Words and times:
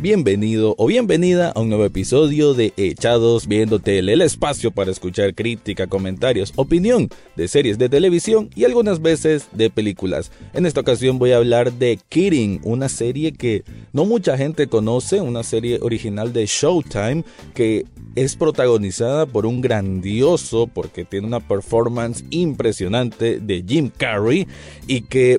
Bienvenido 0.00 0.74
o 0.78 0.86
bienvenida 0.86 1.50
a 1.50 1.60
un 1.60 1.68
nuevo 1.68 1.84
episodio 1.84 2.54
de 2.54 2.72
Echados 2.78 3.46
Viendo 3.46 3.80
Tele, 3.80 4.14
el 4.14 4.22
espacio 4.22 4.70
para 4.70 4.90
escuchar 4.90 5.34
crítica, 5.34 5.88
comentarios, 5.88 6.54
opinión 6.56 7.10
de 7.36 7.48
series 7.48 7.76
de 7.76 7.90
televisión 7.90 8.48
y 8.54 8.64
algunas 8.64 9.02
veces 9.02 9.48
de 9.52 9.68
películas. 9.68 10.32
En 10.54 10.64
esta 10.64 10.80
ocasión 10.80 11.18
voy 11.18 11.32
a 11.32 11.36
hablar 11.36 11.74
de 11.74 11.98
Kidding, 12.08 12.62
una 12.64 12.88
serie 12.88 13.32
que 13.32 13.62
no 13.92 14.06
mucha 14.06 14.38
gente 14.38 14.68
conoce, 14.68 15.20
una 15.20 15.42
serie 15.42 15.78
original 15.82 16.32
de 16.32 16.46
Showtime 16.46 17.22
que 17.52 17.84
es 18.14 18.36
protagonizada 18.36 19.26
por 19.26 19.44
un 19.44 19.60
grandioso, 19.60 20.66
porque 20.66 21.04
tiene 21.04 21.26
una 21.26 21.40
performance 21.40 22.24
impresionante 22.30 23.38
de 23.38 23.62
Jim 23.68 23.90
Carrey 23.94 24.48
y 24.86 25.02
que 25.02 25.38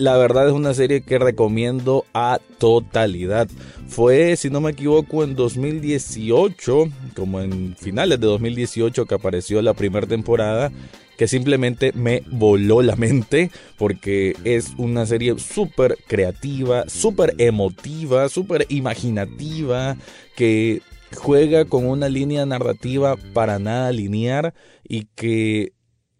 la 0.00 0.16
verdad 0.16 0.48
es 0.48 0.54
una 0.54 0.72
serie 0.72 1.02
que 1.02 1.18
recomiendo 1.18 2.06
a 2.14 2.40
totalidad. 2.56 3.48
Fue, 3.86 4.34
si 4.36 4.48
no 4.48 4.62
me 4.62 4.70
equivoco, 4.70 5.24
en 5.24 5.36
2018, 5.36 6.88
como 7.14 7.42
en 7.42 7.76
finales 7.76 8.18
de 8.18 8.26
2018 8.26 9.04
que 9.04 9.14
apareció 9.14 9.60
la 9.60 9.74
primera 9.74 10.06
temporada, 10.06 10.72
que 11.18 11.28
simplemente 11.28 11.92
me 11.92 12.22
voló 12.30 12.80
la 12.80 12.96
mente 12.96 13.50
porque 13.76 14.34
es 14.44 14.72
una 14.78 15.04
serie 15.04 15.38
súper 15.38 15.98
creativa, 16.06 16.88
súper 16.88 17.34
emotiva, 17.36 18.30
súper 18.30 18.64
imaginativa, 18.70 19.98
que 20.34 20.80
juega 21.14 21.66
con 21.66 21.84
una 21.84 22.08
línea 22.08 22.46
narrativa 22.46 23.16
para 23.34 23.58
nada 23.58 23.92
lineal 23.92 24.54
y 24.82 25.08
que 25.14 25.74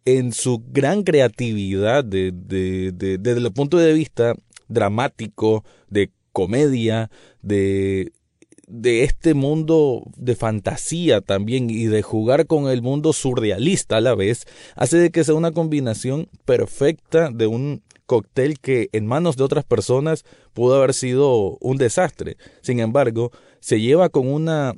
en 0.04 0.32
su 0.32 0.62
gran 0.68 1.02
creatividad 1.02 2.04
desde 2.04 3.32
el 3.32 3.52
punto 3.52 3.78
de 3.78 3.92
vista 3.92 4.34
dramático, 4.68 5.64
de 5.88 6.10
comedia, 6.32 7.10
de, 7.42 8.12
de 8.66 9.04
este 9.04 9.34
mundo 9.34 10.04
de 10.16 10.36
fantasía 10.36 11.20
también 11.20 11.70
y 11.70 11.86
de 11.86 12.02
jugar 12.02 12.46
con 12.46 12.68
el 12.68 12.82
mundo 12.82 13.12
surrealista 13.12 13.96
a 13.96 14.00
la 14.00 14.14
vez, 14.14 14.46
hace 14.76 14.96
de 14.96 15.10
que 15.10 15.24
sea 15.24 15.34
una 15.34 15.52
combinación 15.52 16.28
perfecta 16.44 17.30
de 17.30 17.46
un 17.46 17.82
cóctel 18.06 18.58
que 18.58 18.88
en 18.92 19.06
manos 19.06 19.36
de 19.36 19.44
otras 19.44 19.64
personas 19.64 20.24
pudo 20.52 20.76
haber 20.76 20.94
sido 20.94 21.58
un 21.60 21.76
desastre. 21.76 22.36
Sin 22.60 22.80
embargo, 22.80 23.30
se 23.60 23.80
lleva 23.80 24.08
con 24.08 24.26
una 24.26 24.74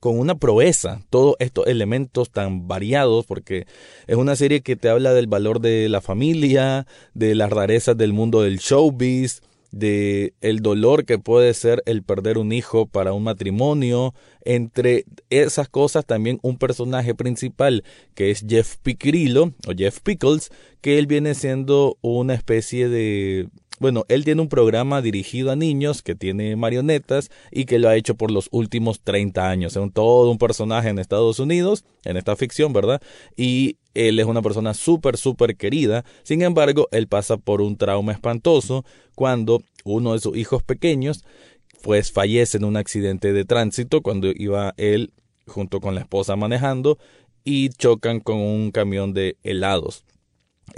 con 0.00 0.18
una 0.18 0.36
proeza 0.36 1.02
todos 1.10 1.36
estos 1.38 1.66
elementos 1.66 2.30
tan 2.30 2.68
variados, 2.68 3.26
porque 3.26 3.66
es 4.06 4.16
una 4.16 4.36
serie 4.36 4.60
que 4.60 4.76
te 4.76 4.88
habla 4.88 5.12
del 5.12 5.26
valor 5.26 5.60
de 5.60 5.88
la 5.88 6.00
familia, 6.00 6.86
de 7.14 7.34
las 7.34 7.50
rarezas 7.50 7.96
del 7.96 8.12
mundo 8.12 8.42
del 8.42 8.58
showbiz, 8.58 9.42
de 9.70 10.32
el 10.40 10.60
dolor 10.60 11.04
que 11.04 11.18
puede 11.18 11.52
ser 11.52 11.82
el 11.84 12.02
perder 12.02 12.38
un 12.38 12.52
hijo 12.52 12.86
para 12.86 13.12
un 13.12 13.24
matrimonio, 13.24 14.14
entre 14.44 15.04
esas 15.30 15.68
cosas 15.68 16.06
también 16.06 16.38
un 16.42 16.56
personaje 16.56 17.14
principal 17.14 17.84
que 18.14 18.30
es 18.30 18.44
Jeff 18.48 18.76
Piccolo 18.82 19.52
o 19.66 19.72
Jeff 19.76 20.00
Pickles, 20.00 20.50
que 20.80 20.98
él 20.98 21.06
viene 21.06 21.34
siendo 21.34 21.98
una 22.00 22.34
especie 22.34 22.88
de 22.88 23.48
bueno, 23.80 24.04
él 24.08 24.24
tiene 24.24 24.42
un 24.42 24.48
programa 24.48 25.02
dirigido 25.02 25.50
a 25.50 25.56
niños 25.56 26.02
que 26.02 26.14
tiene 26.14 26.56
marionetas 26.56 27.30
y 27.50 27.64
que 27.64 27.78
lo 27.78 27.88
ha 27.88 27.96
hecho 27.96 28.14
por 28.14 28.30
los 28.30 28.48
últimos 28.50 29.00
30 29.00 29.48
años. 29.48 29.72
Es 29.72 29.82
un, 29.82 29.90
todo 29.90 30.30
un 30.30 30.38
personaje 30.38 30.88
en 30.88 30.98
Estados 30.98 31.38
Unidos, 31.38 31.84
en 32.04 32.16
esta 32.16 32.36
ficción, 32.36 32.72
¿verdad? 32.72 33.00
Y 33.36 33.76
él 33.94 34.18
es 34.18 34.26
una 34.26 34.42
persona 34.42 34.74
súper, 34.74 35.16
súper 35.16 35.56
querida. 35.56 36.04
Sin 36.22 36.42
embargo, 36.42 36.88
él 36.92 37.08
pasa 37.08 37.36
por 37.36 37.60
un 37.60 37.76
trauma 37.76 38.12
espantoso 38.12 38.84
cuando 39.14 39.62
uno 39.84 40.12
de 40.12 40.20
sus 40.20 40.36
hijos 40.36 40.62
pequeños 40.62 41.24
pues 41.82 42.10
fallece 42.12 42.58
en 42.58 42.64
un 42.64 42.76
accidente 42.76 43.32
de 43.32 43.44
tránsito 43.44 44.02
cuando 44.02 44.28
iba 44.34 44.74
él 44.76 45.12
junto 45.46 45.80
con 45.80 45.94
la 45.94 46.00
esposa 46.00 46.36
manejando 46.36 46.98
y 47.44 47.70
chocan 47.70 48.20
con 48.20 48.36
un 48.36 48.70
camión 48.72 49.14
de 49.14 49.36
helados. 49.42 50.04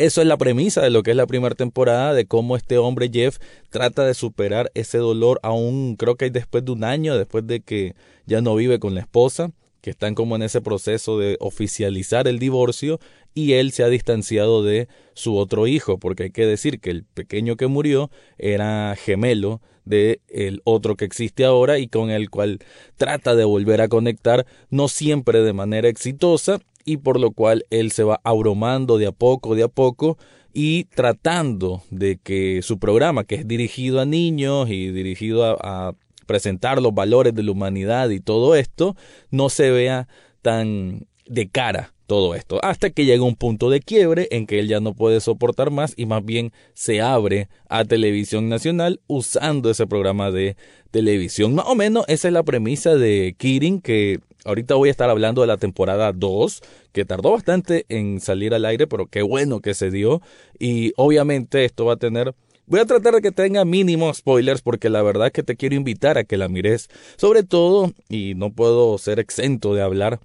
Eso 0.00 0.22
es 0.22 0.26
la 0.26 0.38
premisa 0.38 0.80
de 0.80 0.88
lo 0.88 1.02
que 1.02 1.10
es 1.10 1.16
la 1.18 1.26
primera 1.26 1.54
temporada, 1.54 2.14
de 2.14 2.24
cómo 2.24 2.56
este 2.56 2.78
hombre 2.78 3.10
Jeff 3.12 3.36
trata 3.68 4.06
de 4.06 4.14
superar 4.14 4.70
ese 4.72 4.96
dolor 4.96 5.38
aún 5.42 5.94
creo 5.96 6.16
que 6.16 6.30
después 6.30 6.64
de 6.64 6.72
un 6.72 6.84
año, 6.84 7.18
después 7.18 7.46
de 7.46 7.60
que 7.60 7.94
ya 8.24 8.40
no 8.40 8.54
vive 8.54 8.78
con 8.78 8.94
la 8.94 9.02
esposa, 9.02 9.50
que 9.82 9.90
están 9.90 10.14
como 10.14 10.36
en 10.36 10.42
ese 10.42 10.62
proceso 10.62 11.18
de 11.18 11.36
oficializar 11.38 12.28
el 12.28 12.38
divorcio 12.38 12.98
y 13.34 13.52
él 13.52 13.72
se 13.72 13.82
ha 13.82 13.88
distanciado 13.88 14.62
de 14.64 14.88
su 15.12 15.36
otro 15.36 15.66
hijo, 15.66 15.98
porque 15.98 16.22
hay 16.22 16.30
que 16.30 16.46
decir 16.46 16.80
que 16.80 16.88
el 16.88 17.04
pequeño 17.04 17.56
que 17.56 17.66
murió 17.66 18.10
era 18.38 18.96
gemelo 18.96 19.60
de 19.84 20.22
el 20.28 20.62
otro 20.64 20.96
que 20.96 21.04
existe 21.04 21.44
ahora 21.44 21.78
y 21.78 21.88
con 21.88 22.08
el 22.08 22.30
cual 22.30 22.60
trata 22.96 23.34
de 23.34 23.44
volver 23.44 23.82
a 23.82 23.88
conectar, 23.88 24.46
no 24.70 24.88
siempre 24.88 25.42
de 25.42 25.52
manera 25.52 25.90
exitosa, 25.90 26.58
y 26.84 26.98
por 26.98 27.18
lo 27.18 27.32
cual 27.32 27.64
él 27.70 27.92
se 27.92 28.02
va 28.02 28.20
abrumando 28.24 28.98
de 28.98 29.06
a 29.06 29.12
poco, 29.12 29.54
de 29.54 29.64
a 29.64 29.68
poco 29.68 30.18
y 30.52 30.84
tratando 30.84 31.82
de 31.90 32.18
que 32.18 32.62
su 32.62 32.78
programa, 32.78 33.24
que 33.24 33.36
es 33.36 33.48
dirigido 33.48 34.00
a 34.00 34.06
niños 34.06 34.68
y 34.70 34.90
dirigido 34.90 35.44
a, 35.44 35.94
presentar 36.26 36.80
los 36.80 36.94
valores 36.94 37.34
de 37.34 37.42
la 37.42 37.50
humanidad 37.50 38.08
y 38.10 38.20
todo 38.20 38.54
esto, 38.54 38.94
no 39.32 39.48
se 39.48 39.72
vea 39.72 40.06
tan 40.42 41.08
de 41.26 41.48
cara 41.48 41.92
todo 42.06 42.36
esto, 42.36 42.60
hasta 42.62 42.90
que 42.90 43.04
llega 43.04 43.24
un 43.24 43.34
punto 43.34 43.68
de 43.68 43.80
quiebre 43.80 44.28
en 44.30 44.46
que 44.46 44.60
él 44.60 44.68
ya 44.68 44.78
no 44.78 44.94
puede 44.94 45.20
soportar 45.20 45.72
más 45.72 45.94
y 45.96 46.06
más 46.06 46.24
bien 46.24 46.52
se 46.72 47.00
abre 47.00 47.48
a 47.68 47.84
televisión 47.84 48.48
nacional 48.48 49.00
usando 49.08 49.70
ese 49.70 49.88
programa 49.88 50.30
de 50.30 50.56
televisión. 50.92 51.54
Más 51.54 51.66
o 51.66 51.74
menos 51.74 52.04
esa 52.06 52.28
es 52.28 52.34
la 52.34 52.44
premisa 52.44 52.94
de 52.94 53.34
Kirin 53.36 53.80
que 53.80 54.20
Ahorita 54.44 54.74
voy 54.74 54.88
a 54.88 54.92
estar 54.92 55.10
hablando 55.10 55.40
de 55.40 55.46
la 55.46 55.56
temporada 55.56 56.12
2, 56.12 56.62
que 56.92 57.04
tardó 57.04 57.32
bastante 57.32 57.84
en 57.88 58.20
salir 58.20 58.54
al 58.54 58.64
aire, 58.64 58.86
pero 58.86 59.06
qué 59.06 59.22
bueno 59.22 59.60
que 59.60 59.74
se 59.74 59.90
dio. 59.90 60.22
Y 60.58 60.92
obviamente 60.96 61.64
esto 61.64 61.84
va 61.84 61.94
a 61.94 61.98
tener... 61.98 62.34
Voy 62.66 62.78
a 62.78 62.86
tratar 62.86 63.14
de 63.14 63.20
que 63.20 63.32
tenga 63.32 63.64
mínimos 63.64 64.18
spoilers 64.18 64.62
porque 64.62 64.90
la 64.90 65.02
verdad 65.02 65.32
que 65.32 65.42
te 65.42 65.56
quiero 65.56 65.74
invitar 65.74 66.18
a 66.18 66.24
que 66.24 66.36
la 66.36 66.48
mires. 66.48 66.88
Sobre 67.16 67.42
todo, 67.42 67.92
y 68.08 68.34
no 68.36 68.52
puedo 68.52 68.96
ser 68.98 69.18
exento 69.18 69.74
de 69.74 69.82
hablar 69.82 70.20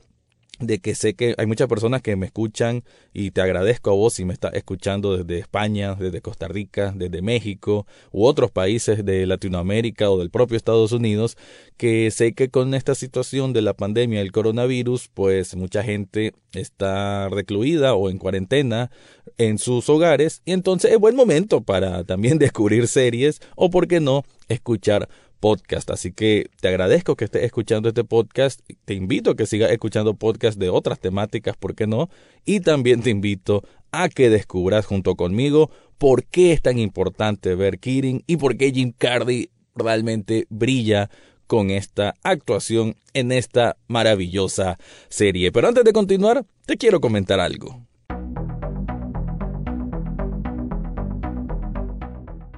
de 0.59 0.79
que 0.79 0.95
sé 0.95 1.15
que 1.15 1.35
hay 1.37 1.45
muchas 1.45 1.67
personas 1.67 2.01
que 2.01 2.15
me 2.15 2.27
escuchan 2.27 2.83
y 3.13 3.31
te 3.31 3.41
agradezco 3.41 3.89
a 3.89 3.93
vos 3.93 4.13
si 4.13 4.25
me 4.25 4.33
estás 4.33 4.53
escuchando 4.53 5.17
desde 5.17 5.39
España, 5.39 5.95
desde 5.95 6.21
Costa 6.21 6.47
Rica, 6.47 6.93
desde 6.95 7.21
México 7.21 7.85
u 8.11 8.25
otros 8.25 8.51
países 8.51 9.05
de 9.05 9.25
Latinoamérica 9.25 10.09
o 10.09 10.17
del 10.17 10.29
propio 10.29 10.55
Estados 10.57 10.91
Unidos, 10.91 11.37
que 11.77 12.09
sé 12.11 12.33
que 12.33 12.49
con 12.49 12.73
esta 12.73 12.95
situación 12.95 13.53
de 13.53 13.61
la 13.61 13.73
pandemia 13.73 14.19
del 14.19 14.31
coronavirus, 14.31 15.09
pues 15.13 15.55
mucha 15.55 15.83
gente 15.83 16.33
está 16.53 17.27
recluida 17.29 17.95
o 17.95 18.09
en 18.09 18.17
cuarentena 18.17 18.91
en 19.37 19.57
sus 19.57 19.89
hogares 19.89 20.41
y 20.45 20.53
entonces 20.53 20.91
es 20.91 20.99
buen 20.99 21.15
momento 21.15 21.61
para 21.61 22.03
también 22.03 22.37
descubrir 22.39 22.87
series 22.87 23.41
o 23.55 23.69
por 23.69 23.87
qué 23.87 23.99
no 23.99 24.23
escuchar 24.47 25.09
podcast. 25.39 25.89
Así 25.91 26.11
que 26.11 26.49
te 26.61 26.67
agradezco 26.67 27.15
que 27.15 27.25
estés 27.25 27.43
escuchando 27.43 27.89
este 27.89 28.03
podcast. 28.03 28.61
Te 28.85 28.93
invito 28.93 29.31
a 29.31 29.35
que 29.35 29.45
sigas 29.45 29.71
escuchando 29.71 30.15
podcasts 30.15 30.59
de 30.59 30.69
otras 30.69 30.99
temáticas, 30.99 31.55
¿por 31.57 31.75
qué 31.75 31.87
no? 31.87 32.09
Y 32.45 32.61
también 32.61 33.01
te 33.01 33.09
invito 33.09 33.63
a 33.91 34.09
que 34.09 34.29
descubras 34.29 34.85
junto 34.85 35.15
conmigo 35.15 35.69
por 35.97 36.25
qué 36.25 36.51
es 36.51 36.61
tan 36.61 36.77
importante 36.79 37.55
ver 37.55 37.79
Kirin 37.79 38.23
y 38.27 38.37
por 38.37 38.57
qué 38.57 38.71
Jim 38.71 38.93
Carrey 38.97 39.49
realmente 39.75 40.45
brilla 40.49 41.09
con 41.47 41.69
esta 41.69 42.15
actuación 42.23 42.95
en 43.13 43.31
esta 43.31 43.77
maravillosa 43.87 44.77
serie. 45.09 45.51
Pero 45.51 45.67
antes 45.67 45.83
de 45.83 45.93
continuar, 45.93 46.45
te 46.65 46.77
quiero 46.77 46.99
comentar 46.99 47.39
algo. 47.39 47.85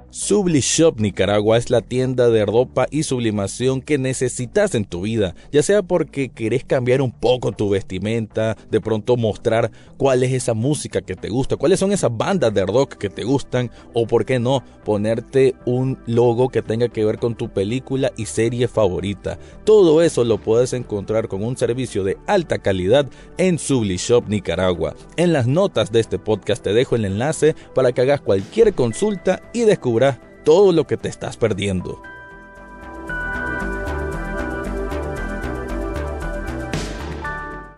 Sublishop 0.09 1.01
Nicaragua 1.01 1.57
es 1.57 1.69
la 1.69 1.81
tienda 1.81 2.29
de 2.29 2.45
ropa 2.45 2.87
y 2.89 3.03
sublimación 3.03 3.81
que 3.81 3.97
necesitas 3.97 4.73
en 4.73 4.85
tu 4.85 5.01
vida, 5.01 5.35
ya 5.51 5.61
sea 5.61 5.83
porque 5.83 6.29
querés 6.29 6.63
cambiar 6.63 7.01
un 7.01 7.11
poco 7.11 7.51
tu 7.51 7.69
vestimenta, 7.69 8.55
de 8.71 8.79
pronto 8.79 9.17
mostrar 9.17 9.69
cuál 9.97 10.23
es 10.23 10.31
esa 10.31 10.53
música 10.53 11.01
que 11.01 11.15
te 11.15 11.27
gusta, 11.27 11.57
cuáles 11.57 11.81
son 11.81 11.91
esas 11.91 12.15
bandas 12.15 12.53
de 12.53 12.65
rock 12.65 12.93
que 12.93 13.09
te 13.09 13.25
gustan, 13.25 13.69
o 13.93 14.07
por 14.07 14.23
qué 14.23 14.39
no, 14.39 14.63
ponerte 14.85 15.55
un 15.65 15.97
logo 16.05 16.47
que 16.47 16.61
tenga 16.61 16.87
que 16.87 17.03
ver 17.03 17.19
con 17.19 17.35
tu 17.35 17.49
película 17.49 18.13
y 18.15 18.27
serie 18.27 18.69
favorita. 18.69 19.37
Todo 19.65 20.01
eso 20.01 20.23
lo 20.23 20.37
puedes 20.37 20.71
encontrar 20.71 21.27
con 21.27 21.43
un 21.43 21.57
servicio 21.57 22.05
de 22.05 22.17
alta 22.27 22.59
calidad 22.59 23.07
en 23.37 23.59
Sublishop 23.59 24.29
Nicaragua. 24.29 24.95
En 25.17 25.33
las 25.33 25.47
notas 25.47 25.91
de 25.91 25.99
este 25.99 26.17
podcast 26.17 26.63
te 26.63 26.71
dejo 26.71 26.95
el 26.95 27.03
enlace 27.03 27.55
para 27.75 27.91
que 27.91 28.01
hagas 28.01 28.21
cualquier 28.21 28.73
consulta 28.73 29.41
y 29.51 29.61
descubras 29.63 29.96
todo 30.43 30.71
lo 30.71 30.85
que 30.85 30.97
te 30.97 31.09
estás 31.09 31.37
perdiendo. 31.37 32.01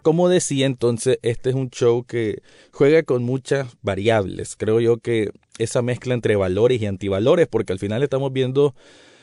Como 0.02 0.30
decía 0.30 0.66
entonces, 0.66 1.20
este 1.22 1.50
es 1.50 1.56
un 1.56 1.70
show 1.70 2.04
que 2.04 2.42
juega 2.72 3.04
con 3.04 3.24
muchas 3.24 3.68
variables. 3.82 4.56
Creo 4.56 4.80
yo 4.80 4.98
que 4.98 5.32
esa 5.58 5.82
mezcla 5.82 6.14
entre 6.14 6.36
valores 6.36 6.82
y 6.82 6.86
antivalores, 6.86 7.48
porque 7.48 7.74
al 7.74 7.80
final 7.80 8.02
estamos 8.02 8.32
viendo 8.32 8.74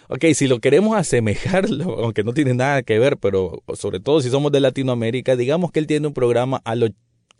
ok, 0.09 0.25
si 0.35 0.47
lo 0.47 0.61
queremos 0.61 0.97
asemejarlo, 0.97 1.99
aunque 2.05 2.25
no 2.25 2.33
tiene 2.33 2.55
nada 2.55 2.83
que 2.83 2.99
ver, 2.99 3.17
pero 3.17 3.63
sobre 3.75 4.01
todo 4.01 4.21
si 4.21 4.31
somos 4.31 4.53
de 4.53 4.61
Latinoamérica, 4.61 5.37
digamos 5.37 5.73
que 5.73 5.81
él 5.81 5.87
tiene 5.87 6.07
un 6.07 6.15
programa 6.15 6.61
a 6.65 6.75
lo 6.75 6.89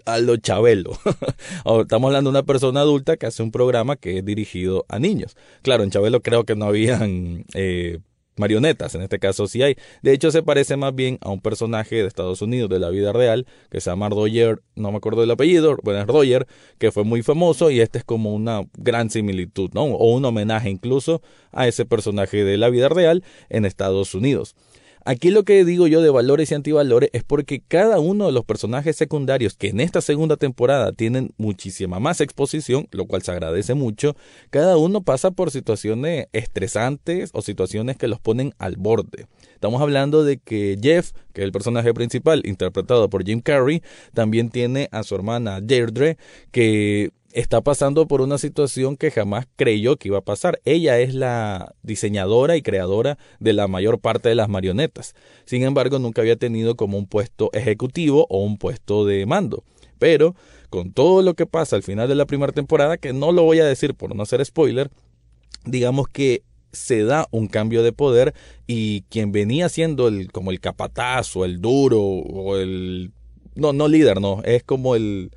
a 0.05 0.19
lo 0.19 0.37
Chabelo. 0.37 0.93
Estamos 1.81 2.09
hablando 2.09 2.31
de 2.31 2.39
una 2.39 2.45
persona 2.45 2.81
adulta 2.81 3.17
que 3.17 3.27
hace 3.27 3.43
un 3.43 3.51
programa 3.51 3.97
que 3.97 4.19
es 4.19 4.25
dirigido 4.25 4.85
a 4.89 4.99
niños. 4.99 5.37
Claro, 5.63 5.83
en 5.83 5.91
Chabelo 5.91 6.23
creo 6.23 6.45
que 6.45 6.57
no 6.57 6.67
habían 6.67 7.45
eh, 7.55 7.99
marionetas, 8.37 8.95
en 8.95 9.03
este 9.03 9.19
caso 9.19 9.47
sí 9.47 9.63
hay. 9.63 9.77
De 10.03 10.13
hecho, 10.13 10.31
se 10.31 10.43
parece 10.43 10.77
más 10.77 10.95
bien 10.95 11.19
a 11.21 11.31
un 11.31 11.41
personaje 11.41 11.97
de 11.97 12.07
Estados 12.07 12.43
Unidos 12.43 12.71
de 12.71 12.79
la 12.79 12.91
vida 12.91 13.13
real 13.13 13.47
que 13.71 13.81
se 13.81 13.91
llama 13.91 14.09
Roger, 14.09 14.63
no 14.75 14.91
me 14.91 14.99
acuerdo 14.99 15.23
del 15.23 15.31
apellido, 15.31 15.77
bueno, 15.83 16.01
es 16.01 16.07
Roger, 16.07 16.47
que 16.79 16.93
fue 16.93 17.05
muy 17.05 17.23
famoso 17.23 17.71
y 17.71 17.81
este 17.81 17.99
es 17.99 18.05
como 18.05 18.35
una 18.35 18.63
gran 18.77 19.11
similitud, 19.11 19.71
¿no? 19.73 19.85
O 19.85 20.15
un 20.15 20.25
homenaje 20.25 20.71
incluso 20.71 21.23
a 21.53 21.67
ese 21.67 21.85
personaje 21.85 22.45
de 22.45 22.57
la 22.57 22.69
vida 22.69 22.89
real 22.89 23.25
en 23.49 23.65
Estados 23.65 24.15
Unidos. 24.15 24.55
Aquí 25.09 25.31
lo 25.31 25.45
que 25.45 25.65
digo 25.65 25.87
yo 25.87 26.03
de 26.03 26.11
valores 26.11 26.51
y 26.51 26.57
antivalores 26.57 27.11
es 27.13 27.23
porque 27.23 27.61
cada 27.61 28.01
uno 28.01 28.27
de 28.27 28.33
los 28.33 28.45
personajes 28.45 28.97
secundarios 28.97 29.55
que 29.55 29.69
en 29.69 29.79
esta 29.79 30.01
segunda 30.01 30.37
temporada 30.37 30.91
tienen 30.91 31.33
muchísima 31.39 32.01
más 32.01 32.21
exposición, 32.21 32.89
lo 32.91 33.07
cual 33.07 33.23
se 33.23 33.31
agradece 33.31 33.75
mucho, 33.75 34.17
cada 34.51 34.77
uno 34.77 35.03
pasa 35.03 35.31
por 35.31 35.53
situaciones 35.53 36.27
estresantes 36.33 37.31
o 37.35 37.41
situaciones 37.41 37.97
que 37.97 38.09
los 38.09 38.19
ponen 38.19 38.53
al 38.59 38.75
borde. 38.79 39.29
Estamos 39.55 39.81
hablando 39.81 40.25
de 40.25 40.39
que 40.39 40.77
Jeff, 40.83 41.13
que 41.33 41.43
es 41.43 41.45
el 41.45 41.53
personaje 41.53 41.95
principal, 41.95 42.43
interpretado 42.45 43.09
por 43.09 43.25
Jim 43.25 43.41
Carrey, 43.41 43.85
también 44.13 44.51
tiene 44.51 44.89
a 44.91 45.05
su 45.05 45.15
hermana 45.15 45.61
Deirdre, 45.61 46.19
que 46.51 47.13
está 47.37 47.61
pasando 47.61 48.07
por 48.09 48.23
una 48.23 48.39
situación 48.39 48.97
que 48.97 49.11
jamás 49.11 49.47
creyó 49.57 49.97
que 49.97 50.09
iba 50.09 50.19
a 50.19 50.25
pasar. 50.25 50.59
Ella 50.65 50.99
es 51.01 51.15
la 51.15 51.75
diseñadora 51.83 52.57
y 52.57 52.63
creadora 52.63 53.19
de 53.41 53.53
la 53.53 53.69
mayor 53.69 54.01
parte 54.01 54.31
de 54.31 54.35
las 54.35 54.49
marionetas. 54.49 55.15
Sin 55.45 55.63
embargo, 55.63 55.99
nunca 55.99 56.23
había 56.23 56.37
tenido 56.37 56.77
como 56.77 56.97
un 56.97 57.07
puesto 57.07 57.51
ejecutivo 57.53 58.27
o 58.31 58.43
un 58.43 58.57
puesto 58.57 59.05
de 59.05 59.27
mando. 59.27 59.65
Pero 59.99 60.35
con 60.71 60.93
todo 60.93 61.21
lo 61.21 61.35
que 61.35 61.45
pasa 61.45 61.77
al 61.77 61.83
final 61.83 62.09
de 62.09 62.15
la 62.15 62.25
primera 62.25 62.53
temporada, 62.53 62.97
que 62.97 63.13
no 63.13 63.33
lo 63.33 63.43
voy 63.43 63.61
a 63.61 63.67
decir 63.67 63.95
por 63.95 64.17
no 64.17 64.23
hacer 64.23 64.43
spoiler, 64.43 64.91
digamos 65.67 66.09
que 66.09 66.43
se 66.73 67.05
da 67.05 67.29
un 67.33 67.49
cambio 67.49 67.83
de 67.83 67.93
poder 67.93 68.33
y 68.67 69.03
quien 69.11 69.31
venía 69.31 69.69
siendo 69.69 70.09
el 70.09 70.33
como 70.33 70.53
el 70.53 70.61
capataz 70.61 71.37
o 71.37 71.45
el 71.45 71.61
duro 71.61 72.01
o 72.01 72.57
el 72.57 73.13
no 73.55 73.73
no 73.73 73.89
líder 73.89 74.21
no 74.21 74.43
es 74.45 74.63
como 74.63 74.95
el 74.95 75.31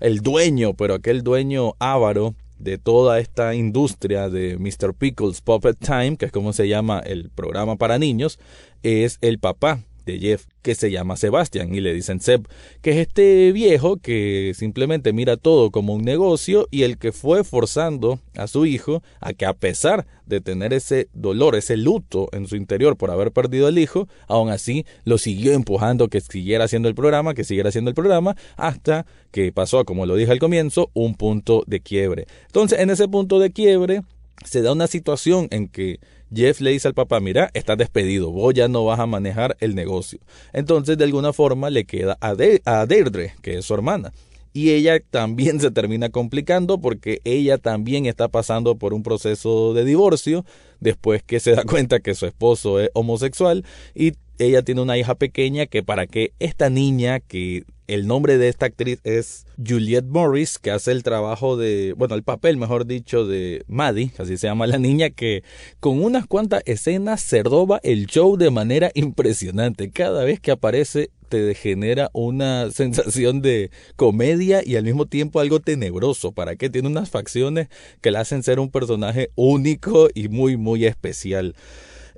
el 0.00 0.20
dueño, 0.20 0.74
pero 0.74 0.94
aquel 0.94 1.22
dueño 1.22 1.74
avaro 1.78 2.34
de 2.58 2.76
toda 2.78 3.20
esta 3.20 3.54
industria 3.54 4.28
de 4.28 4.58
Mr. 4.58 4.94
Pickles 4.94 5.40
Puppet 5.40 5.78
Time, 5.78 6.16
que 6.16 6.26
es 6.26 6.32
como 6.32 6.52
se 6.52 6.68
llama 6.68 7.00
el 7.00 7.30
programa 7.30 7.76
para 7.76 7.98
niños, 7.98 8.38
es 8.82 9.18
el 9.22 9.38
papá 9.38 9.80
Jeff, 10.18 10.46
que 10.62 10.74
se 10.74 10.90
llama 10.90 11.16
Sebastian, 11.16 11.74
y 11.74 11.80
le 11.80 11.94
dicen 11.94 12.20
Seb, 12.20 12.46
que 12.82 12.90
es 12.90 12.96
este 12.96 13.52
viejo 13.52 13.96
que 13.96 14.52
simplemente 14.54 15.12
mira 15.12 15.36
todo 15.36 15.70
como 15.70 15.94
un 15.94 16.02
negocio 16.02 16.66
y 16.70 16.82
el 16.82 16.98
que 16.98 17.12
fue 17.12 17.44
forzando 17.44 18.20
a 18.34 18.46
su 18.46 18.66
hijo 18.66 19.02
a 19.20 19.32
que 19.32 19.46
a 19.46 19.54
pesar 19.54 20.06
de 20.26 20.40
tener 20.40 20.72
ese 20.72 21.08
dolor, 21.12 21.56
ese 21.56 21.76
luto 21.76 22.28
en 22.32 22.46
su 22.46 22.56
interior 22.56 22.96
por 22.96 23.10
haber 23.10 23.32
perdido 23.32 23.68
el 23.68 23.78
hijo, 23.78 24.08
aún 24.28 24.48
así 24.48 24.86
lo 25.04 25.18
siguió 25.18 25.52
empujando 25.52 26.08
que 26.08 26.20
siguiera 26.20 26.64
haciendo 26.64 26.88
el 26.88 26.94
programa, 26.94 27.34
que 27.34 27.44
siguiera 27.44 27.68
haciendo 27.68 27.90
el 27.90 27.94
programa, 27.94 28.36
hasta 28.56 29.06
que 29.30 29.52
pasó, 29.52 29.84
como 29.84 30.06
lo 30.06 30.16
dije 30.16 30.32
al 30.32 30.38
comienzo, 30.38 30.90
un 30.94 31.14
punto 31.14 31.64
de 31.66 31.80
quiebre. 31.80 32.26
Entonces, 32.46 32.80
en 32.80 32.90
ese 32.90 33.08
punto 33.08 33.38
de 33.38 33.50
quiebre, 33.50 34.02
se 34.44 34.62
da 34.62 34.72
una 34.72 34.86
situación 34.86 35.48
en 35.50 35.68
que 35.68 36.00
Jeff 36.34 36.60
le 36.60 36.70
dice 36.70 36.88
al 36.88 36.94
papá, 36.94 37.20
mira, 37.20 37.50
estás 37.54 37.76
despedido, 37.78 38.30
vos 38.30 38.54
ya 38.54 38.68
no 38.68 38.84
vas 38.84 39.00
a 39.00 39.06
manejar 39.06 39.56
el 39.60 39.74
negocio. 39.74 40.20
Entonces, 40.52 40.96
de 40.96 41.04
alguna 41.04 41.32
forma, 41.32 41.70
le 41.70 41.84
queda 41.84 42.16
a, 42.20 42.34
a 42.64 42.86
Deirdre, 42.86 43.34
que 43.42 43.58
es 43.58 43.64
su 43.64 43.74
hermana. 43.74 44.12
Y 44.52 44.70
ella 44.70 45.00
también 45.10 45.60
se 45.60 45.70
termina 45.70 46.10
complicando 46.10 46.80
porque 46.80 47.20
ella 47.24 47.58
también 47.58 48.06
está 48.06 48.28
pasando 48.28 48.76
por 48.76 48.94
un 48.94 49.02
proceso 49.02 49.74
de 49.74 49.84
divorcio 49.84 50.44
después 50.80 51.22
que 51.22 51.40
se 51.40 51.52
da 51.52 51.64
cuenta 51.66 52.00
que 52.00 52.14
su 52.14 52.26
esposo 52.26 52.80
es 52.80 52.90
homosexual 52.94 53.64
y 53.94 54.12
ella 54.38 54.62
tiene 54.62 54.80
una 54.80 54.96
hija 54.96 55.14
pequeña 55.14 55.66
que 55.66 55.82
para 55.82 56.06
que 56.06 56.32
esta 56.38 56.70
niña 56.70 57.20
que 57.20 57.64
el 57.90 58.06
nombre 58.06 58.38
de 58.38 58.48
esta 58.48 58.66
actriz 58.66 59.00
es 59.02 59.46
Juliette 59.58 60.06
Morris, 60.06 60.58
que 60.58 60.70
hace 60.70 60.92
el 60.92 61.02
trabajo 61.02 61.56
de, 61.56 61.92
bueno, 61.96 62.14
el 62.14 62.22
papel, 62.22 62.56
mejor 62.56 62.86
dicho, 62.86 63.26
de 63.26 63.64
Maddie, 63.66 64.12
así 64.18 64.36
se 64.36 64.46
llama 64.46 64.68
la 64.68 64.78
niña, 64.78 65.10
que 65.10 65.42
con 65.80 66.02
unas 66.02 66.26
cuantas 66.26 66.62
escenas 66.66 67.20
se 67.20 67.42
roba 67.42 67.80
el 67.82 68.06
show 68.06 68.36
de 68.36 68.50
manera 68.50 68.92
impresionante. 68.94 69.90
Cada 69.90 70.22
vez 70.22 70.38
que 70.38 70.52
aparece 70.52 71.10
te 71.28 71.52
genera 71.54 72.10
una 72.12 72.70
sensación 72.72 73.42
de 73.42 73.70
comedia 73.96 74.62
y 74.64 74.76
al 74.76 74.84
mismo 74.84 75.06
tiempo 75.06 75.40
algo 75.40 75.58
tenebroso. 75.58 76.30
¿Para 76.30 76.54
qué? 76.54 76.70
Tiene 76.70 76.88
unas 76.88 77.10
facciones 77.10 77.68
que 78.00 78.12
la 78.12 78.20
hacen 78.20 78.44
ser 78.44 78.60
un 78.60 78.70
personaje 78.70 79.30
único 79.34 80.08
y 80.14 80.28
muy, 80.28 80.56
muy 80.56 80.86
especial. 80.86 81.56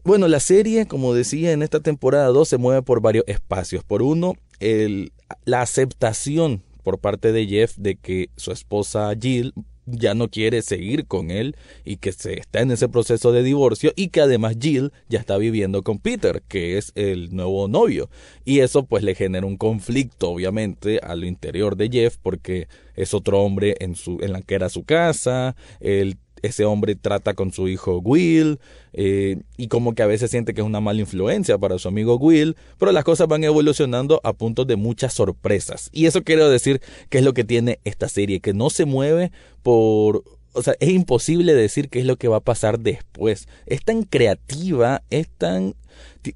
Bueno, 0.05 0.27
la 0.27 0.41
serie, 0.41 0.87
como 0.87 1.15
decía, 1.15 1.53
en 1.53 1.63
esta 1.63 1.79
temporada 1.79 2.27
2 2.27 2.49
se 2.49 2.59
mueve 2.59 2.83
por 2.83 3.01
varios 3.01 3.25
espacios. 3.29 3.85
Por 3.85 4.03
uno, 4.03 4.35
el, 4.59 5.13
la 5.45 5.63
aceptación 5.63 6.63
por 6.83 6.99
parte 6.99 7.33
de 7.33 7.47
Jeff 7.47 7.77
de 7.77 7.97
que 7.97 8.31
su 8.37 8.53
esposa 8.53 9.13
Jill 9.21 9.53
ya 9.87 10.15
no 10.15 10.29
quiere 10.29 10.63
seguir 10.63 11.07
con 11.07 11.31
él 11.31 11.57
y 11.85 11.97
que 11.97 12.13
se 12.13 12.39
está 12.39 12.61
en 12.61 12.71
ese 12.71 12.89
proceso 12.89 13.33
de 13.33 13.43
divorcio 13.43 13.93
y 13.97 14.09
que 14.09 14.21
además 14.21 14.57
Jill 14.61 14.93
ya 15.09 15.19
está 15.19 15.37
viviendo 15.39 15.83
con 15.83 15.99
Peter, 15.99 16.43
que 16.47 16.79
es 16.79 16.93
el 16.95 17.35
nuevo 17.35 17.69
novio. 17.69 18.09
Y 18.45 18.61
eso 18.61 18.85
pues 18.85 19.03
le 19.03 19.15
genera 19.15 19.47
un 19.47 19.57
conflicto 19.57 20.31
obviamente 20.31 21.01
al 21.03 21.25
interior 21.25 21.77
de 21.77 21.89
Jeff 21.91 22.17
porque 22.23 22.69
es 22.95 23.15
otro 23.15 23.43
hombre 23.43 23.77
en 23.81 23.97
su 23.97 24.19
en 24.21 24.33
la 24.33 24.43
que 24.43 24.55
era 24.55 24.69
su 24.69 24.85
casa, 24.85 25.57
él 25.81 26.17
ese 26.43 26.65
hombre 26.65 26.95
trata 26.95 27.35
con 27.35 27.53
su 27.53 27.69
hijo 27.69 27.99
Will 27.99 28.59
eh, 28.93 29.41
y 29.57 29.69
como 29.69 29.95
que 29.95 30.03
a 30.03 30.07
veces 30.07 30.31
siente 30.31 30.55
que 30.55 30.61
es 30.61 30.67
una 30.67 30.81
mala 30.81 31.01
influencia 31.01 31.57
para 31.59 31.79
su 31.79 31.89
amigo 31.89 32.17
Will, 32.17 32.57
pero 32.79 32.93
las 32.93 33.05
cosas 33.05 33.29
van 33.29 33.45
evolucionando 33.45 34.21
a 34.25 34.33
puntos 34.33 34.67
de 34.67 34.77
muchas 34.77 35.15
sorpresas. 35.15 35.89
Y 35.93 36.07
eso 36.07 36.23
quiero 36.23 36.51
decir 36.51 36.81
que 37.09 37.19
es 37.19 37.25
lo 37.25 37.33
que 37.33 37.45
tiene 37.45 37.79
esta 37.85 38.09
serie, 38.09 38.41
que 38.41 38.55
no 38.55 38.71
se 38.71 38.85
mueve 38.85 39.33
por... 39.63 40.25
O 40.55 40.63
sea, 40.63 40.75
es 40.81 40.91
imposible 40.91 41.55
decir 41.55 41.89
qué 41.89 42.01
es 42.01 42.05
lo 42.05 42.17
que 42.17 42.29
va 42.29 42.37
a 42.37 42.41
pasar 42.41 42.79
después. 42.79 43.49
Es 43.65 43.83
tan 43.83 44.03
creativa, 44.03 45.03
es 45.09 45.29
tan... 45.31 45.75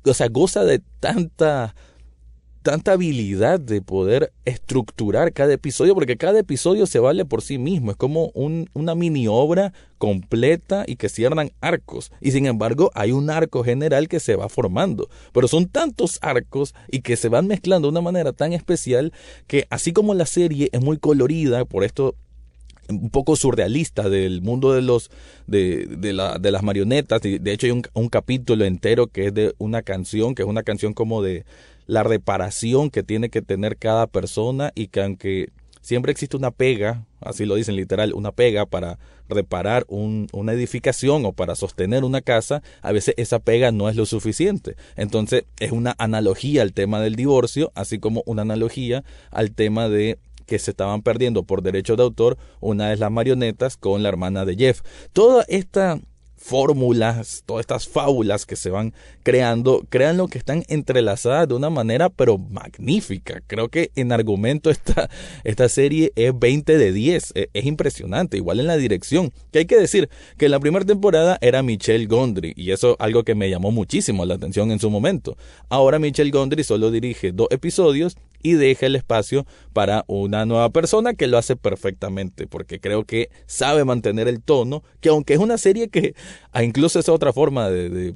O 0.05 0.15
sea, 0.15 0.29
goza 0.29 0.65
de 0.65 0.81
tanta 1.01 1.75
tanta 2.67 2.95
habilidad 2.95 3.61
de 3.61 3.81
poder 3.81 4.33
estructurar 4.45 5.33
cada 5.33 5.53
episodio, 5.53 5.95
porque 5.95 6.17
cada 6.17 6.41
episodio 6.41 6.87
se 6.87 6.99
vale 6.99 7.25
por 7.25 7.41
sí 7.41 7.59
mismo, 7.59 7.93
es 7.93 7.97
como 7.97 8.33
una 8.35 8.97
mini 8.97 9.29
obra 9.29 9.73
completa 9.99 10.83
y 10.85 10.97
que 10.97 11.09
cierran 11.09 11.53
arcos. 11.61 12.11
Y 12.21 12.33
sin 12.33 12.45
embargo 12.45 12.91
hay 12.95 13.13
un 13.13 13.31
arco 13.31 13.63
general 13.63 14.09
que 14.09 14.19
se 14.19 14.35
va 14.35 14.49
formando, 14.49 15.09
pero 15.33 15.47
son 15.47 15.67
tantos 15.69 16.19
arcos 16.23 16.75
y 16.91 17.03
que 17.03 17.17
se 17.17 17.29
van 17.29 17.47
mezclando 17.47 17.87
de 17.87 17.93
una 17.93 18.01
manera 18.01 18.33
tan 18.33 18.53
especial 18.53 19.13
que 19.47 19.69
así 19.71 19.93
como 19.93 20.13
la 20.15 20.27
serie 20.27 20.69
es 20.73 20.81
muy 20.81 20.99
colorida, 20.99 21.65
por 21.67 21.85
esto 21.85 22.17
un 22.89 23.11
poco 23.11 23.37
surrealista 23.37 24.09
del 24.09 24.43
mundo 24.43 24.73
de 24.73 24.83
los 24.83 25.13
de, 25.47 25.87
de, 25.87 26.13
la, 26.13 26.39
de 26.39 26.51
las 26.51 26.65
marionetas 26.65 27.21
de 27.21 27.53
hecho 27.53 27.67
hay 27.67 27.73
un, 27.73 27.83
un 27.95 28.09
capítulo 28.09 28.65
entero 28.65 29.09
que 29.09 29.27
es 29.27 29.35
de 29.35 29.55
una 29.59 29.83
canción 29.83 30.37
que 30.37 30.43
es 30.43 30.49
una 30.49 30.63
canción 30.63 30.95
como 30.95 31.21
de 31.21 31.45
la 31.87 32.03
reparación 32.03 32.91
que 32.91 33.03
tiene 33.03 33.31
que 33.31 33.43
tener 33.43 33.77
cada 33.77 34.07
persona 34.07 34.73
y 34.75 34.89
que 34.89 35.03
aunque 35.03 35.51
siempre 35.81 36.11
existe 36.11 36.37
una 36.37 36.51
pega, 36.51 37.07
así 37.21 37.47
lo 37.47 37.55
dicen 37.55 37.77
literal, 37.77 38.13
una 38.13 38.33
pega 38.33 38.67
para 38.67 38.99
reparar 39.29 39.85
un, 39.89 40.27
una 40.33 40.53
edificación 40.53 41.25
o 41.25 41.33
para 41.33 41.55
sostener 41.55 42.05
una 42.05 42.23
casa, 42.23 42.63
a 42.83 42.93
veces 42.93 43.15
esa 43.19 43.39
pega 43.39 43.71
no 43.71 43.89
es 43.89 43.97
lo 43.97 44.05
suficiente. 44.05 44.77
Entonces 44.97 45.45
es 45.61 45.71
una 45.71 45.95
analogía 45.99 46.63
al 46.63 46.73
tema 46.73 47.01
del 47.01 47.15
divorcio, 47.15 47.71
así 47.75 47.99
como 47.99 48.23
una 48.27 48.43
analogía 48.43 49.05
al 49.31 49.53
tema 49.53 49.89
de 49.89 50.19
que 50.47 50.59
se 50.59 50.71
estaban 50.71 51.03
perdiendo 51.03 51.43
por 51.43 51.63
derecho 51.63 51.97
de 51.97 52.05
autor 52.05 52.39
una 52.61 52.91
de 52.91 52.97
las 52.97 53.11
marionetas 53.11 53.77
con 53.77 54.03
la 54.03 54.09
hermana 54.09 54.45
de 54.45 54.57
Jeff. 54.57 54.83
Toda 55.13 55.45
esta 55.49 56.01
fórmulas, 56.37 57.43
todas 57.47 57.63
estas 57.63 57.89
fábulas 57.89 58.47
que 58.47 58.57
se 58.57 58.71
van 58.71 58.95
creando, 59.23 59.85
crean 59.89 60.17
lo 60.17 60.29
que 60.29 60.39
están 60.39 60.65
entrelazadas 60.69 61.49
de 61.49 61.55
una 61.55 61.71
manera 61.71 62.09
pero 62.09 62.39
magnífica. 62.39 63.43
Creo 63.47 63.69
que 63.69 63.91
en 63.97 64.13
argumento 64.13 64.71
esta, 64.71 65.09
esta 65.45 65.69
serie 65.69 66.13
es 66.15 66.39
20 66.39 66.79
de 66.79 66.93
10, 66.93 67.33
es, 67.35 67.49
es 67.53 67.65
impresionante, 67.65 68.37
igual 68.37 68.61
en 68.61 68.67
la 68.67 68.77
dirección, 68.77 69.33
que 69.51 69.61
hay 69.61 69.67
que 69.67 69.79
decir 69.79 70.09
que 70.37 70.49
la 70.49 70.61
primera 70.61 70.85
temporada 70.85 71.39
era 71.41 71.63
Michelle 71.63 72.07
Gondry 72.07 72.53
y 72.57 72.71
eso 72.71 72.97
algo 72.99 73.25
que 73.25 73.35
me 73.35 73.51
llamó 73.51 73.71
muchísimo 73.71 74.25
la 74.25 74.35
atención 74.35 74.71
en 74.71 74.79
su 74.79 74.91
momento. 74.91 75.37
Ahora 75.69 75.99
Michelle 75.99 76.31
Gondry 76.31 76.65
solo 76.65 76.91
dirige 76.91 77.33
dos 77.33 77.49
episodios 77.51 78.17
y 78.47 78.53
deja 78.53 78.87
el 78.87 78.95
espacio 78.95 79.45
para 79.73 80.05
una 80.07 80.47
nueva 80.47 80.71
persona 80.71 81.15
que 81.15 81.27
lo 81.27 81.37
hace 81.37 81.57
perfectamente, 81.57 82.47
porque 82.47 82.79
creo 82.79 83.05
que 83.05 83.29
sabe 83.47 83.85
mantener 83.85 84.29
el 84.29 84.41
tono, 84.41 84.85
que 85.01 85.09
aunque 85.09 85.35
es 85.35 85.41
una 85.41 85.59
serie 85.59 85.89
que 85.89 86.15
ah, 86.53 86.63
incluso 86.63 87.01
es 87.01 87.09
otra 87.09 87.33
forma 87.33 87.69
de, 87.69 87.91
de 87.91 88.15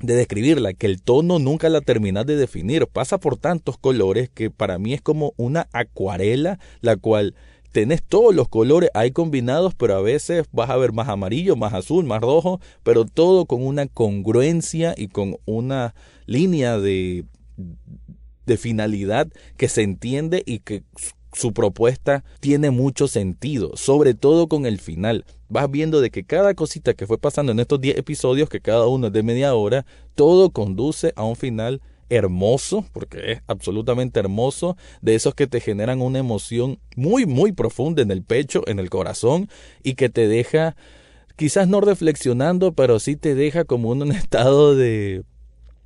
de 0.00 0.16
describirla, 0.16 0.74
que 0.74 0.86
el 0.86 1.00
tono 1.00 1.38
nunca 1.38 1.68
la 1.70 1.80
terminas 1.80 2.26
de 2.26 2.36
definir, 2.36 2.86
pasa 2.86 3.18
por 3.18 3.38
tantos 3.38 3.78
colores 3.78 4.28
que 4.28 4.50
para 4.50 4.78
mí 4.78 4.92
es 4.92 5.00
como 5.00 5.32
una 5.36 5.68
acuarela, 5.72 6.58
la 6.80 6.96
cual 6.96 7.34
tenés 7.72 8.02
todos 8.02 8.34
los 8.34 8.48
colores 8.48 8.90
ahí 8.92 9.12
combinados, 9.12 9.74
pero 9.74 9.96
a 9.96 10.02
veces 10.02 10.46
vas 10.52 10.68
a 10.68 10.76
ver 10.76 10.92
más 10.92 11.08
amarillo, 11.08 11.56
más 11.56 11.72
azul, 11.72 12.04
más 12.04 12.20
rojo, 12.20 12.60
pero 12.82 13.06
todo 13.06 13.46
con 13.46 13.64
una 13.64 13.86
congruencia 13.86 14.94
y 14.96 15.08
con 15.08 15.36
una 15.46 15.94
línea 16.26 16.76
de, 16.76 17.24
de 18.46 18.56
finalidad 18.56 19.28
que 19.56 19.68
se 19.68 19.82
entiende 19.82 20.42
y 20.46 20.60
que 20.60 20.82
su 21.34 21.52
propuesta 21.52 22.24
tiene 22.40 22.70
mucho 22.70 23.08
sentido, 23.08 23.76
sobre 23.76 24.14
todo 24.14 24.48
con 24.48 24.66
el 24.66 24.78
final. 24.78 25.24
Vas 25.48 25.70
viendo 25.70 26.00
de 26.00 26.10
que 26.10 26.24
cada 26.24 26.54
cosita 26.54 26.94
que 26.94 27.06
fue 27.06 27.18
pasando 27.18 27.52
en 27.52 27.60
estos 27.60 27.80
10 27.80 27.98
episodios, 27.98 28.48
que 28.48 28.60
cada 28.60 28.86
uno 28.86 29.08
es 29.08 29.12
de 29.12 29.22
media 29.22 29.54
hora, 29.54 29.84
todo 30.14 30.50
conduce 30.50 31.12
a 31.16 31.24
un 31.24 31.36
final 31.36 31.82
hermoso, 32.08 32.84
porque 32.92 33.32
es 33.32 33.42
absolutamente 33.46 34.20
hermoso, 34.20 34.76
de 35.02 35.14
esos 35.14 35.34
que 35.34 35.46
te 35.46 35.60
generan 35.60 36.00
una 36.00 36.18
emoción 36.18 36.78
muy, 36.96 37.26
muy 37.26 37.52
profunda 37.52 38.02
en 38.02 38.10
el 38.10 38.22
pecho, 38.22 38.62
en 38.66 38.78
el 38.78 38.90
corazón, 38.90 39.48
y 39.82 39.94
que 39.94 40.08
te 40.08 40.28
deja, 40.28 40.76
quizás 41.36 41.66
no 41.68 41.80
reflexionando, 41.80 42.72
pero 42.72 42.98
sí 43.00 43.16
te 43.16 43.34
deja 43.34 43.64
como 43.64 43.90
un 43.90 44.12
estado 44.12 44.76
de 44.76 45.24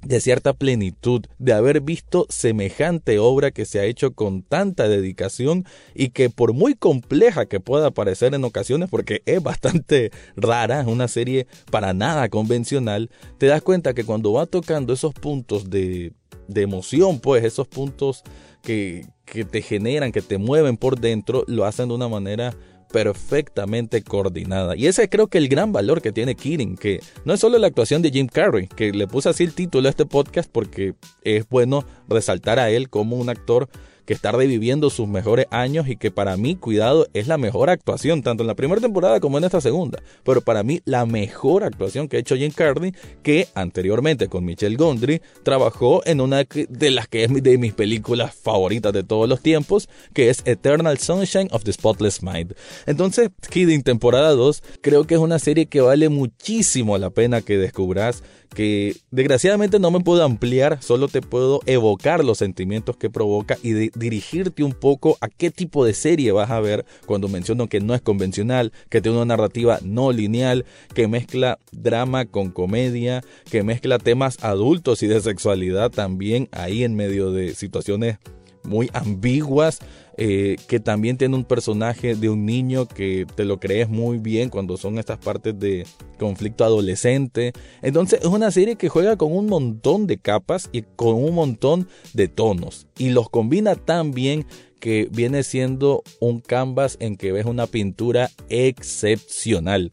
de 0.03 0.21
cierta 0.21 0.55
plenitud, 0.55 1.23
de 1.39 1.53
haber 1.53 1.81
visto 1.81 2.27
semejante 2.29 3.19
obra 3.19 3.51
que 3.51 3.65
se 3.65 3.81
ha 3.81 3.85
hecho 3.85 4.13
con 4.13 4.43
tanta 4.43 4.89
dedicación 4.89 5.65
y 5.95 6.11
que 6.11 6.31
por 6.31 6.53
muy 6.53 6.75
compleja 6.75 7.47
que 7.47 7.61
pueda 7.61 7.91
parecer 7.91 8.35
en 8.35 8.45
ocasiones, 8.45 8.89
porque 8.89 9.23
es 9.27 9.43
bastante 9.43 10.11
rara, 10.37 10.81
es 10.81 10.87
una 10.87 11.09
serie 11.09 11.47
para 11.71 11.95
nada 11.95 12.29
convencional, 12.29 13.11
te 13.39 13.47
das 13.47 13.63
cuenta 13.63 13.95
que 13.95 14.05
cuando 14.05 14.33
va 14.33 14.47
tocando 14.47 14.93
esos 14.93 15.15
puntos 15.15 15.69
de, 15.69 16.13
de 16.47 16.63
emoción, 16.63 17.19
pues 17.19 17.45
esos 17.45 17.67
puntos 17.67 18.23
que, 18.63 19.07
que 19.25 19.45
te 19.45 19.63
generan, 19.63 20.13
que 20.13 20.23
te 20.23 20.39
mueven 20.39 20.77
por 20.77 21.01
dentro, 21.01 21.45
lo 21.47 21.65
hacen 21.65 21.89
de 21.89 21.95
una 21.95 22.09
manera 22.09 22.55
perfectamente 22.91 24.03
coordinada. 24.03 24.77
Y 24.77 24.87
ese 24.87 25.09
creo 25.09 25.29
que 25.29 25.39
el 25.39 25.49
gran 25.49 25.73
valor 25.73 26.03
que 26.03 26.13
tiene 26.13 26.35
Kidding, 26.35 26.77
que 26.77 27.01
no 27.25 27.35
es 27.35 27.41
solo 27.41 27.59
la 27.59 27.67
actuación 27.67 28.03
de 28.03 28.11
Jim 28.11 28.27
Carrey, 28.27 28.69
que 28.69 28.93
le 28.93 29.07
puse 29.07 29.29
así 29.29 29.45
el 29.45 29.55
título 29.55 29.89
a 29.89 29.91
este 29.91 30.07
podcast 30.07 30.51
porque 30.51 30.95
es 31.23 31.49
bueno 31.49 31.85
resaltar 32.09 32.59
a 32.59 32.71
él 32.71 32.89
como 32.89 33.17
un 33.17 33.29
actor 33.29 33.69
que 34.09 34.15
está 34.15 34.33
reviviendo 34.33 34.89
sus 34.89 35.07
mejores 35.07 35.45
años 35.51 35.87
y 35.87 35.97
que 35.97 36.11
para 36.11 36.39
mí, 36.39 36.57
cuidado, 36.57 37.07
es 37.13 37.29
la 37.29 37.37
mejor 37.37 37.69
actuación, 37.69 38.23
tanto 38.23 38.43
en 38.43 38.47
la 38.47 38.55
primera 38.55 38.81
temporada 38.81 39.21
como 39.21 39.37
en 39.37 39.45
esta 39.45 39.61
segunda. 39.61 40.03
Pero 40.25 40.41
para 40.41 40.63
mí, 40.63 40.81
la 40.87 41.05
mejor 41.05 41.63
actuación 41.63 42.09
que 42.09 42.17
ha 42.17 42.21
hecho 42.21 42.35
Jim 42.35 42.51
Carrey, 42.51 42.95
que 43.23 43.49
anteriormente 43.55 44.29
con 44.29 44.47
Michelle 44.47 44.77
Gondry 44.77 45.21
trabajó 45.43 46.01
en 46.07 46.23
una 46.23 46.39
de 46.39 46.91
las 46.91 47.07
que 47.07 47.25
es 47.25 47.43
de 47.43 47.59
mis 47.59 47.75
películas 47.75 48.35
favoritas 48.35 48.95
de 48.95 49.05
todos 49.05 49.29
los 49.29 49.43
tiempos, 49.43 49.91
que 50.15 50.31
es 50.31 50.41
Eternal 50.47 50.97
Sunshine 50.97 51.49
of 51.51 51.65
the 51.65 51.73
Spotless 51.75 52.23
Mind. 52.23 52.55
Entonces, 52.87 53.29
Kidding 53.51 53.83
temporada 53.83 54.31
2, 54.31 54.63
creo 54.81 55.07
que 55.07 55.17
es 55.17 55.21
una 55.21 55.39
serie 55.39 55.67
que 55.67 55.83
vale 55.83 56.09
muchísimo 56.09 56.97
la 56.97 57.11
pena 57.11 57.43
que 57.43 57.59
descubras 57.59 58.23
que 58.55 58.97
desgraciadamente 59.11 59.79
no 59.79 59.91
me 59.91 60.01
puedo 60.01 60.25
ampliar, 60.25 60.83
solo 60.83 61.09
te 61.09 61.23
puedo 61.23 61.61
evocar 61.67 62.25
los 62.25 62.39
sentimientos 62.39 62.97
que 62.97 63.11
provoca 63.11 63.57
y 63.63 63.73
dirigirte 63.73 64.63
un 64.63 64.73
poco 64.73 65.17
a 65.21 65.29
qué 65.29 65.51
tipo 65.51 65.85
de 65.85 65.95
serie 65.95 66.33
vas 66.33 66.51
a 66.51 66.61
ver 66.61 66.85
cuando 67.07 67.29
menciono 67.29 67.69
que 67.69 67.81
no 67.81 67.95
es 67.95 68.01
convencional, 68.01 68.73
que 68.89 69.01
tiene 69.01 69.17
una 69.19 69.37
narrativa 69.37 69.79
no 69.83 70.13
lineal, 70.13 70.65
que 70.95 71.09
mezcla 71.09 71.59
drama 71.73 72.27
con 72.27 72.51
comedia, 72.51 73.23
que 73.51 73.63
mezcla 73.63 73.99
temas 73.99 74.43
adultos 74.43 75.03
y 75.03 75.07
de 75.07 75.21
sexualidad 75.21 75.91
también 75.91 76.49
ahí 76.53 76.85
en 76.85 76.95
medio 76.95 77.31
de 77.31 77.55
situaciones 77.55 78.19
muy 78.69 78.91
ambiguas, 78.93 79.81
eh, 80.17 80.57
que 80.67 80.81
también 80.81 81.17
tiene 81.17 81.37
un 81.37 81.45
personaje 81.45 82.15
de 82.15 82.29
un 82.29 82.45
niño 82.45 82.87
que 82.87 83.27
te 83.35 83.45
lo 83.45 83.61
crees 83.61 83.89
muy 83.89 84.19
bien 84.19 84.51
cuando 84.51 84.77
son 84.77 84.99
estas 84.99 85.19
partes 85.19 85.59
de 85.59 85.87
conflicto 86.19 86.65
adolescente. 86.65 87.53
Entonces 87.83 88.21
es 88.21 88.27
una 88.27 88.51
serie 88.51 88.77
que 88.77 88.89
juega 88.89 89.17
con 89.17 89.33
un 89.33 89.47
montón 89.47 90.07
de 90.07 90.19
capas 90.19 90.71
y 90.73 90.83
con 90.83 91.15
un 91.15 91.35
montón 91.35 91.89
de 92.15 92.29
tonos 92.29 92.87
y 92.99 93.11
los 93.11 93.31
combina 93.31 93.77
tan 93.77 94.13
bien 94.13 94.45
que 94.81 95.09
viene 95.11 95.43
siendo 95.43 96.03
un 96.21 96.41
canvas 96.41 96.97
en 97.01 97.17
que 97.17 97.33
ves 97.33 97.47
una 97.47 97.67
pintura 97.67 98.31
excepcional. 98.49 99.91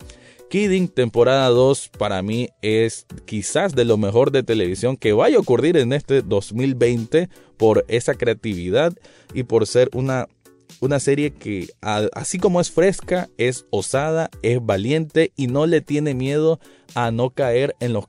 Kidding 0.49 0.89
temporada 0.89 1.47
2 1.49 1.89
para 1.97 2.21
mí 2.21 2.49
es 2.61 3.07
quizás 3.25 3.73
de 3.73 3.83
lo 3.83 3.97
mejor 3.97 4.31
de 4.31 4.43
televisión 4.43 4.95
que 4.95 5.13
vaya 5.13 5.37
a 5.37 5.39
ocurrir 5.39 5.75
en 5.75 5.91
este 5.91 6.21
2020 6.21 7.29
por 7.57 7.83
esa 7.87 8.13
creatividad 8.13 8.93
y 9.33 9.43
por 9.43 9.65
ser 9.65 9.89
una, 9.93 10.27
una 10.81 10.99
serie 10.99 11.31
que 11.31 11.69
así 11.81 12.37
como 12.37 12.61
es 12.61 12.69
fresca, 12.69 13.27
es 13.37 13.65
osada, 13.71 14.29
es 14.43 14.63
valiente 14.63 15.31
y 15.35 15.47
no 15.47 15.65
le 15.65 15.81
tiene 15.81 16.13
miedo 16.13 16.59
a 16.93 17.09
no 17.09 17.31
caer 17.31 17.75
en 17.79 17.93
los 17.93 18.05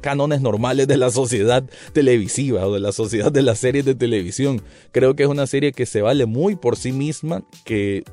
cánones 0.00 0.42
normales 0.42 0.86
de 0.86 0.98
la 0.98 1.10
sociedad 1.10 1.64
televisiva 1.94 2.66
o 2.66 2.74
de 2.74 2.80
la 2.80 2.92
sociedad 2.92 3.32
de 3.32 3.42
las 3.42 3.58
series 3.58 3.86
de 3.86 3.94
televisión. 3.94 4.60
Creo 4.92 5.16
que 5.16 5.22
es 5.22 5.28
una 5.30 5.46
serie 5.46 5.72
que 5.72 5.86
se 5.86 6.02
vale 6.02 6.26
muy 6.26 6.56
por 6.56 6.76
sí 6.76 6.92
misma, 6.92 7.42
que 7.64 8.04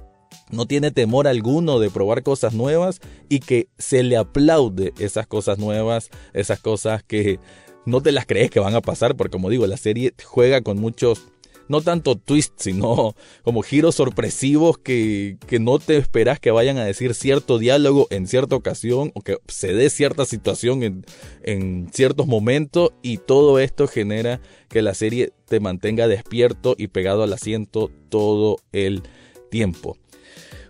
no 0.51 0.65
tiene 0.65 0.91
temor 0.91 1.27
alguno 1.27 1.79
de 1.79 1.89
probar 1.89 2.23
cosas 2.23 2.53
nuevas 2.53 2.99
y 3.29 3.39
que 3.39 3.67
se 3.77 4.03
le 4.03 4.17
aplaude 4.17 4.93
esas 4.99 5.27
cosas 5.27 5.57
nuevas, 5.57 6.09
esas 6.33 6.59
cosas 6.59 7.03
que 7.03 7.39
no 7.85 8.01
te 8.01 8.11
las 8.11 8.25
crees 8.25 8.51
que 8.51 8.59
van 8.59 8.75
a 8.75 8.81
pasar, 8.81 9.15
porque 9.15 9.31
como 9.31 9.49
digo, 9.49 9.65
la 9.65 9.77
serie 9.77 10.13
juega 10.23 10.61
con 10.61 10.77
muchos, 10.77 11.23
no 11.69 11.81
tanto 11.81 12.15
twists, 12.15 12.63
sino 12.63 13.15
como 13.43 13.61
giros 13.61 13.95
sorpresivos 13.95 14.77
que, 14.77 15.37
que 15.47 15.59
no 15.59 15.79
te 15.79 15.97
esperas 15.97 16.39
que 16.39 16.51
vayan 16.51 16.77
a 16.77 16.85
decir 16.85 17.13
cierto 17.13 17.57
diálogo 17.57 18.07
en 18.09 18.27
cierta 18.27 18.55
ocasión 18.55 19.11
o 19.15 19.21
que 19.21 19.37
se 19.47 19.73
dé 19.73 19.89
cierta 19.89 20.25
situación 20.25 20.83
en, 20.83 21.05
en 21.43 21.89
ciertos 21.93 22.27
momentos 22.27 22.91
y 23.01 23.17
todo 23.17 23.59
esto 23.59 23.87
genera 23.87 24.41
que 24.69 24.81
la 24.81 24.93
serie 24.93 25.31
te 25.45 25.59
mantenga 25.59 26.07
despierto 26.07 26.75
y 26.77 26.87
pegado 26.87 27.23
al 27.23 27.33
asiento 27.33 27.89
todo 28.09 28.57
el 28.73 29.03
tiempo. 29.49 29.97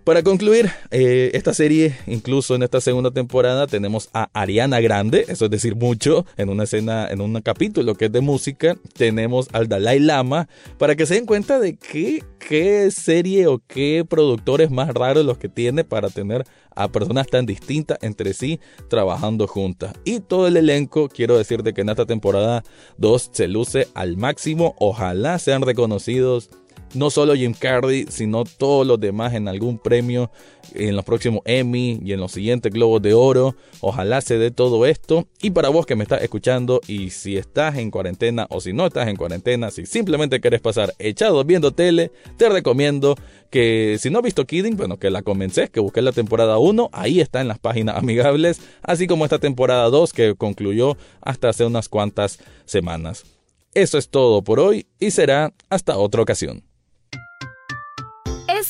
Para 0.07 0.23
concluir 0.23 0.71
eh, 0.89 1.31
esta 1.33 1.53
serie, 1.53 1.93
incluso 2.07 2.55
en 2.55 2.63
esta 2.63 2.79
segunda 2.79 3.11
temporada, 3.11 3.67
tenemos 3.67 4.09
a 4.13 4.29
Ariana 4.31 4.79
Grande, 4.79 5.25
eso 5.27 5.43
es 5.43 5.51
decir 5.51 5.75
mucho, 5.75 6.25
en 6.37 6.47
una 6.47 6.63
escena, 6.63 7.09
en 7.09 7.19
un 7.19 7.41
capítulo 7.41 7.93
que 7.95 8.05
es 8.05 8.11
de 8.13 8.21
música, 8.21 8.77
tenemos 8.93 9.49
al 9.51 9.67
Dalai 9.67 9.99
Lama, 9.99 10.47
para 10.77 10.95
que 10.95 11.05
se 11.05 11.15
den 11.15 11.25
cuenta 11.25 11.59
de 11.59 11.75
qué, 11.75 12.23
qué 12.39 12.89
serie 12.89 13.47
o 13.47 13.61
qué 13.67 14.05
productores 14.07 14.71
más 14.71 14.93
raros 14.93 15.25
los 15.25 15.37
que 15.39 15.49
tiene 15.49 15.83
para 15.83 16.09
tener 16.09 16.45
a 16.73 16.87
personas 16.87 17.27
tan 17.27 17.45
distintas 17.45 17.97
entre 18.01 18.33
sí 18.33 18.61
trabajando 18.87 19.45
juntas. 19.45 19.91
Y 20.05 20.21
todo 20.21 20.47
el 20.47 20.55
elenco, 20.55 21.09
quiero 21.09 21.37
decirte 21.37 21.73
que 21.73 21.81
en 21.81 21.89
esta 21.89 22.05
temporada 22.05 22.63
2 22.97 23.31
se 23.33 23.49
luce 23.49 23.89
al 23.93 24.15
máximo, 24.15 24.73
ojalá 24.79 25.37
sean 25.37 25.63
reconocidos 25.63 26.49
no 26.93 27.09
solo 27.09 27.35
Jim 27.35 27.53
Carrey, 27.57 28.05
sino 28.09 28.43
todos 28.43 28.85
los 28.85 28.99
demás 28.99 29.33
en 29.33 29.47
algún 29.47 29.77
premio 29.77 30.31
en 30.73 30.95
los 30.95 31.05
próximos 31.05 31.41
Emmy 31.45 31.99
y 32.03 32.13
en 32.13 32.19
los 32.19 32.31
siguientes 32.31 32.71
Globos 32.71 33.01
de 33.01 33.13
Oro. 33.13 33.55
Ojalá 33.81 34.21
se 34.21 34.37
dé 34.37 34.51
todo 34.51 34.85
esto. 34.85 35.27
Y 35.41 35.51
para 35.51 35.69
vos 35.69 35.85
que 35.85 35.95
me 35.95 36.03
estás 36.03 36.21
escuchando 36.21 36.81
y 36.87 37.09
si 37.09 37.37
estás 37.37 37.77
en 37.77 37.91
cuarentena 37.91 38.47
o 38.49 38.61
si 38.61 38.73
no 38.73 38.85
estás 38.85 39.07
en 39.07 39.15
cuarentena, 39.15 39.71
si 39.71 39.85
simplemente 39.85 40.41
querés 40.41 40.61
pasar 40.61 40.93
echado 40.99 41.43
viendo 41.43 41.71
tele, 41.71 42.11
te 42.37 42.49
recomiendo 42.49 43.15
que 43.49 43.97
si 43.99 44.09
no 44.09 44.19
has 44.19 44.23
visto 44.23 44.45
Kidding, 44.45 44.75
bueno, 44.75 44.97
que 44.97 45.09
la 45.09 45.21
comencés, 45.21 45.69
que 45.69 45.79
busques 45.79 46.03
la 46.03 46.11
temporada 46.11 46.57
1, 46.57 46.89
ahí 46.91 47.21
está 47.21 47.41
en 47.41 47.47
las 47.47 47.59
páginas 47.59 47.95
amigables, 47.97 48.61
así 48.81 49.07
como 49.07 49.25
esta 49.25 49.39
temporada 49.39 49.89
2 49.89 50.13
que 50.13 50.35
concluyó 50.35 50.97
hasta 51.21 51.49
hace 51.49 51.65
unas 51.65 51.89
cuantas 51.89 52.39
semanas. 52.65 53.25
Eso 53.73 53.97
es 53.97 54.09
todo 54.09 54.43
por 54.43 54.59
hoy 54.59 54.87
y 54.99 55.11
será 55.11 55.53
hasta 55.69 55.97
otra 55.97 56.21
ocasión. 56.21 56.63